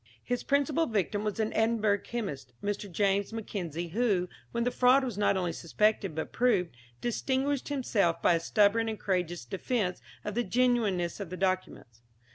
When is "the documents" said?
11.29-12.01